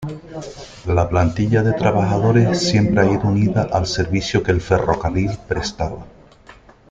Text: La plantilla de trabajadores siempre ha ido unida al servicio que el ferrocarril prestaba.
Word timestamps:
La 0.87 1.07
plantilla 1.07 1.61
de 1.61 1.73
trabajadores 1.73 2.57
siempre 2.67 3.01
ha 3.03 3.11
ido 3.11 3.21
unida 3.27 3.69
al 3.71 3.85
servicio 3.85 4.41
que 4.41 4.49
el 4.49 4.59
ferrocarril 4.59 5.29
prestaba. 5.47 6.03